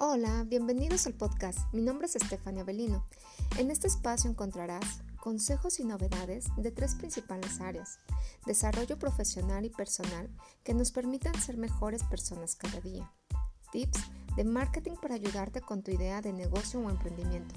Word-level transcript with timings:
Hola, 0.00 0.44
bienvenidos 0.44 1.08
al 1.08 1.14
podcast. 1.14 1.58
Mi 1.72 1.80
nombre 1.80 2.06
es 2.06 2.14
Estefania 2.14 2.62
Belino. 2.62 3.04
En 3.58 3.72
este 3.72 3.88
espacio 3.88 4.30
encontrarás 4.30 5.00
consejos 5.20 5.80
y 5.80 5.84
novedades 5.84 6.44
de 6.56 6.70
tres 6.70 6.94
principales 6.94 7.60
áreas. 7.60 7.98
Desarrollo 8.46 8.96
profesional 8.96 9.64
y 9.64 9.70
personal 9.70 10.30
que 10.62 10.72
nos 10.72 10.92
permitan 10.92 11.34
ser 11.34 11.56
mejores 11.56 12.04
personas 12.04 12.54
cada 12.54 12.80
día. 12.80 13.12
Tips 13.72 13.98
de 14.36 14.44
marketing 14.44 14.94
para 15.02 15.16
ayudarte 15.16 15.60
con 15.62 15.82
tu 15.82 15.90
idea 15.90 16.22
de 16.22 16.32
negocio 16.32 16.78
o 16.78 16.88
emprendimiento. 16.88 17.56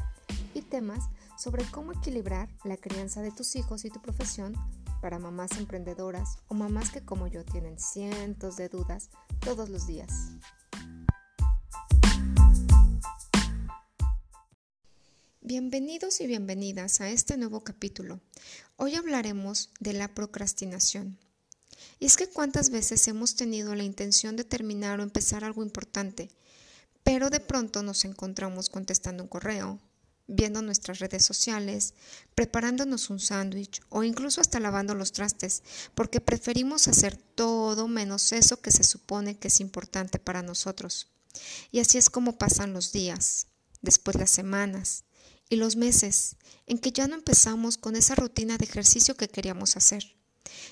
Y 0.56 0.64
temas 0.64 1.10
sobre 1.38 1.64
cómo 1.66 1.92
equilibrar 1.92 2.50
la 2.64 2.78
crianza 2.78 3.22
de 3.22 3.30
tus 3.30 3.56
hijos 3.56 3.86
y 3.86 3.92
tu 3.92 4.02
profesión 4.02 4.56
para 5.00 5.20
mamás 5.20 5.52
emprendedoras 5.60 6.40
o 6.48 6.56
mamás 6.56 6.90
que 6.90 7.06
como 7.06 7.28
yo 7.28 7.46
tienen 7.46 7.78
cientos 7.78 8.56
de 8.58 8.68
dudas 8.68 9.12
todos 9.42 9.70
los 9.70 9.86
días. 9.86 10.32
Bienvenidos 15.54 16.22
y 16.22 16.28
bienvenidas 16.28 17.02
a 17.02 17.10
este 17.10 17.36
nuevo 17.36 17.62
capítulo. 17.62 18.22
Hoy 18.78 18.96
hablaremos 18.96 19.70
de 19.82 19.92
la 19.92 20.08
procrastinación. 20.08 21.18
Y 22.00 22.06
es 22.06 22.16
que 22.16 22.30
cuántas 22.30 22.70
veces 22.70 23.06
hemos 23.10 23.36
tenido 23.36 23.76
la 23.76 23.84
intención 23.84 24.38
de 24.38 24.46
terminar 24.46 25.02
o 25.02 25.04
empezar 25.04 25.44
algo 25.44 25.62
importante, 25.62 26.30
pero 27.04 27.30
de 27.30 27.42
pronto 27.42 27.84
nos 27.84 28.06
encontramos 28.06 28.70
contestando 28.70 29.24
un 29.24 29.28
correo, 29.28 29.78
viendo 30.26 30.62
nuestras 30.62 31.00
redes 31.00 31.26
sociales, 31.26 31.96
preparándonos 32.34 33.10
un 33.10 33.20
sándwich 33.20 33.82
o 33.90 34.06
incluso 34.06 34.40
hasta 34.40 34.62
lavando 34.62 34.96
los 34.96 35.12
trastes, 35.12 35.64
porque 35.96 36.22
preferimos 36.22 36.88
hacer 36.88 37.18
todo 37.18 37.90
menos 37.90 38.32
eso 38.32 38.62
que 38.62 38.72
se 38.72 38.86
supone 38.86 39.38
que 39.38 39.50
es 39.50 39.60
importante 39.60 40.18
para 40.18 40.44
nosotros. 40.44 41.10
Y 41.74 41.82
así 41.82 41.98
es 41.98 42.10
como 42.10 42.38
pasan 42.38 42.72
los 42.72 42.94
días, 42.94 43.48
después 43.82 44.16
las 44.16 44.32
semanas 44.32 45.04
y 45.52 45.58
los 45.58 45.76
meses 45.76 46.38
en 46.66 46.80
que 46.80 46.94
ya 46.94 47.08
no 47.08 47.16
empezamos 47.16 47.78
con 47.78 47.98
esa 47.98 48.16
rutina 48.16 48.58
de 48.58 48.64
ejercicio 48.64 49.18
que 49.18 49.28
queríamos 49.28 49.76
hacer. 49.76 50.16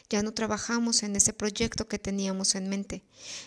Ya 0.10 0.24
no 0.24 0.34
trabajamos 0.34 1.04
en 1.04 1.18
ese 1.18 1.34
proyecto 1.34 1.90
que 1.90 2.00
teníamos 2.00 2.56
en 2.56 2.70
mente. 2.70 3.04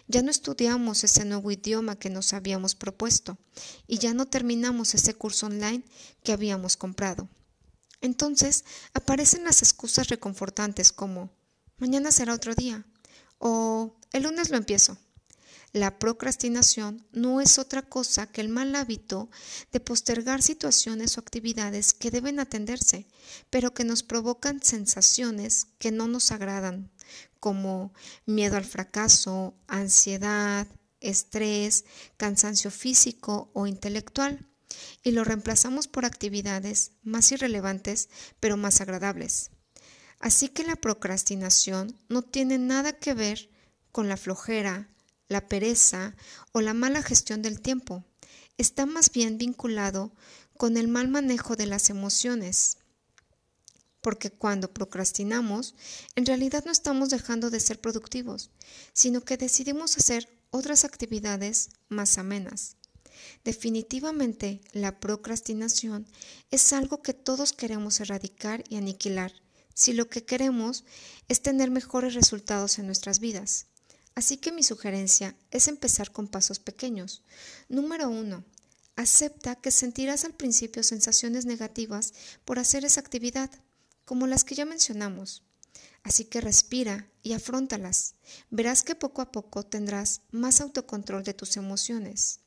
Ya 0.09 0.21
no 0.21 0.31
estudiamos 0.31 1.05
ese 1.05 1.25
nuevo 1.25 1.51
idioma 1.51 1.99
que 1.99 2.11
nos 2.11 2.35
habíamos 2.35 2.75
propuesto. 2.75 3.39
Y 3.87 3.97
ya 3.97 4.13
no 4.13 4.27
terminamos 4.27 4.95
ese 4.95 5.15
curso 5.15 5.47
online 5.47 5.83
que 6.23 6.33
habíamos 6.33 6.77
comprado. 6.77 7.31
Entonces 8.03 8.67
aparecen 8.93 9.45
las 9.45 9.63
excusas 9.63 10.09
reconfortantes 10.09 10.93
como 10.93 11.31
mañana 11.79 12.13
será 12.13 12.35
otro 12.35 12.55
día 12.55 12.85
o 13.39 13.97
el 14.13 14.25
lunes 14.25 14.51
lo 14.51 14.59
empiezo. 14.59 14.99
La 15.73 15.99
procrastinación 15.99 17.07
no 17.13 17.41
es 17.41 17.59
otra 17.59 17.81
cosa 17.81 18.27
que 18.27 18.43
el 18.43 18.51
mal 18.51 18.75
hábito 18.75 19.31
de 19.73 19.81
postergar 19.81 20.43
situaciones 20.43 21.17
o 21.17 21.21
actividades 21.21 21.95
que 21.95 22.11
deben 22.11 22.41
atenderse, 22.41 23.07
pero 23.49 23.73
que 23.73 23.85
nos 23.85 24.03
provocan 24.03 24.63
sensaciones 24.63 25.69
que 25.79 25.91
no 25.91 26.09
nos 26.09 26.31
agradan, 26.31 26.93
como 27.41 27.95
miedo 28.27 28.59
al 28.59 28.67
fracaso, 28.67 29.55
ansiedad, 29.67 30.67
estrés, 31.01 31.87
cansancio 32.19 32.71
físico 32.71 33.51
o 33.55 33.67
intelectual, 33.67 34.47
y 35.03 35.13
lo 35.13 35.25
reemplazamos 35.25 35.89
por 35.89 36.05
actividades 36.05 36.93
más 37.03 37.33
irrelevantes 37.33 38.11
pero 38.41 38.59
más 38.59 38.83
agradables. 38.83 39.51
Así 40.19 40.51
que 40.51 40.65
la 40.65 40.77
procrastinación 40.77 41.99
no 42.11 42.21
tiene 42.21 42.59
nada 42.59 42.93
que 42.93 43.15
ver 43.15 43.51
con 43.91 44.09
la 44.09 44.17
flojera, 44.17 44.92
la 45.33 45.49
pereza 45.49 46.15
o 46.53 46.61
la 46.61 46.75
mala 46.75 47.03
gestión 47.03 47.43
del 47.43 47.61
tiempo. 47.61 48.05
Está 48.59 48.87
más 48.87 49.11
bien 49.11 49.39
vinculado 49.39 50.13
con 50.57 50.77
el 50.77 50.87
mal 50.87 51.09
manejo 51.09 51.57
de 51.57 51.67
las 51.67 51.91
emociones. 51.91 52.79
Porque 54.01 54.31
cuando 54.31 54.73
procrastinamos, 54.73 55.75
en 56.17 56.27
realidad 56.27 56.65
no 56.65 56.73
estamos 56.73 57.11
dejando 57.11 57.51
de 57.51 57.61
ser 57.61 57.81
productivos, 57.81 58.51
sino 58.93 59.23
que 59.23 59.37
decidimos 59.37 59.97
hacer 59.97 60.29
otras 60.51 60.85
actividades 60.85 61.71
más 61.89 62.19
amenas. 62.19 62.77
Definitivamente, 63.45 64.61
la 64.73 65.01
procrastinación 65.01 66.07
es 66.51 66.73
algo 66.73 67.03
que 67.03 67.15
todos 67.15 67.53
queremos 67.53 68.01
erradicar 68.01 68.65
y 68.69 68.77
aniquilar, 68.77 69.33
si 69.75 69.93
lo 69.93 70.09
que 70.09 70.25
queremos 70.25 70.85
es 71.29 71.41
tener 71.41 71.71
mejores 71.71 72.15
resultados 72.15 72.79
en 72.79 72.87
nuestras 72.87 73.21
vidas. 73.21 73.67
Así 74.15 74.37
que 74.37 74.53
mi 74.53 74.63
sugerencia 74.63 75.35
es 75.51 75.69
empezar 75.69 76.13
con 76.13 76.29
pasos 76.29 76.59
pequeños. 76.59 77.23
Número 77.69 78.09
uno, 78.09 78.45
acepta 78.97 79.57
que 79.57 79.71
sentirás 79.71 80.25
al 80.25 80.35
principio 80.35 80.83
sensaciones 80.83 81.47
negativas 81.47 82.13
por 82.45 82.59
hacer 82.59 82.85
esa 82.85 83.01
actividad, 83.01 83.51
como 84.05 84.27
las 84.27 84.45
que 84.45 84.55
ya 84.55 84.65
mencionamos. 84.65 85.43
Así 86.03 86.25
que 86.25 86.41
respira 86.41 87.09
y 87.23 87.33
afróntalas. 87.33 88.15
Verás 88.51 88.83
que 88.83 88.95
poco 88.95 89.23
a 89.23 89.31
poco 89.31 89.63
tendrás 89.63 90.21
más 90.31 90.61
autocontrol 90.61 91.23
de 91.23 91.35
tus 91.35 91.57
emociones. 91.57 92.41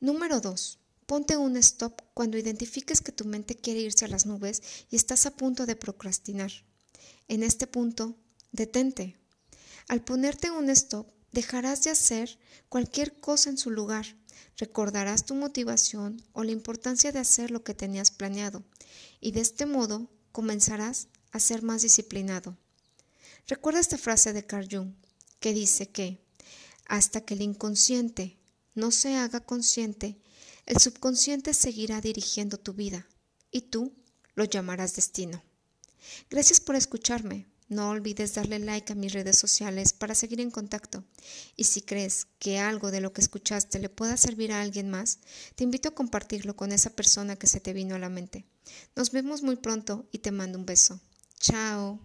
Número 0.00 0.40
2. 0.40 0.78
Ponte 1.06 1.36
un 1.36 1.56
stop 1.56 2.00
cuando 2.14 2.38
identifiques 2.38 3.02
que 3.02 3.12
tu 3.12 3.24
mente 3.26 3.56
quiere 3.56 3.80
irse 3.80 4.06
a 4.06 4.08
las 4.08 4.24
nubes 4.24 4.62
y 4.90 4.96
estás 4.96 5.26
a 5.26 5.32
punto 5.32 5.66
de 5.66 5.76
procrastinar. 5.76 6.50
En 7.28 7.42
este 7.42 7.66
punto, 7.66 8.16
detente, 8.52 9.16
al 9.88 10.02
ponerte 10.02 10.50
un 10.50 10.70
stop, 10.70 11.10
dejarás 11.32 11.84
de 11.84 11.90
hacer 11.90 12.38
cualquier 12.68 13.20
cosa 13.20 13.50
en 13.50 13.58
su 13.58 13.70
lugar. 13.70 14.06
Recordarás 14.56 15.26
tu 15.26 15.34
motivación 15.34 16.22
o 16.32 16.44
la 16.44 16.52
importancia 16.52 17.12
de 17.12 17.18
hacer 17.18 17.50
lo 17.50 17.64
que 17.64 17.74
tenías 17.74 18.10
planeado 18.10 18.64
y 19.20 19.32
de 19.32 19.40
este 19.40 19.66
modo 19.66 20.10
comenzarás 20.32 21.08
a 21.32 21.40
ser 21.40 21.62
más 21.62 21.82
disciplinado. 21.82 22.56
Recuerda 23.46 23.80
esta 23.80 23.98
frase 23.98 24.32
de 24.32 24.46
Carl 24.46 24.68
Jung 24.70 24.94
que 25.40 25.52
dice 25.52 25.90
que 25.90 26.24
hasta 26.86 27.20
que 27.22 27.34
el 27.34 27.42
inconsciente 27.42 28.38
no 28.74 28.90
se 28.90 29.16
haga 29.16 29.40
consciente, 29.40 30.18
el 30.66 30.78
subconsciente 30.78 31.52
seguirá 31.52 32.00
dirigiendo 32.00 32.58
tu 32.58 32.72
vida 32.72 33.06
y 33.50 33.62
tú 33.62 33.92
lo 34.34 34.44
llamarás 34.44 34.96
destino. 34.96 35.42
Gracias 36.30 36.60
por 36.60 36.76
escucharme. 36.76 37.46
No 37.68 37.90
olvides 37.90 38.34
darle 38.34 38.58
like 38.58 38.92
a 38.92 38.96
mis 38.96 39.12
redes 39.12 39.38
sociales 39.38 39.92
para 39.92 40.14
seguir 40.14 40.40
en 40.40 40.50
contacto. 40.50 41.04
Y 41.56 41.64
si 41.64 41.82
crees 41.82 42.26
que 42.38 42.58
algo 42.58 42.90
de 42.90 43.00
lo 43.00 43.12
que 43.12 43.20
escuchaste 43.20 43.78
le 43.78 43.88
pueda 43.88 44.16
servir 44.16 44.52
a 44.52 44.60
alguien 44.60 44.90
más, 44.90 45.18
te 45.54 45.64
invito 45.64 45.88
a 45.88 45.94
compartirlo 45.94 46.56
con 46.56 46.72
esa 46.72 46.90
persona 46.90 47.36
que 47.36 47.46
se 47.46 47.60
te 47.60 47.72
vino 47.72 47.94
a 47.94 47.98
la 47.98 48.08
mente. 48.08 48.44
Nos 48.94 49.12
vemos 49.12 49.42
muy 49.42 49.56
pronto 49.56 50.06
y 50.12 50.18
te 50.18 50.30
mando 50.30 50.58
un 50.58 50.66
beso. 50.66 51.00
Chao. 51.40 52.00